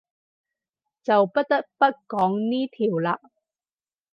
[1.03, 3.19] 就不得不講呢條喇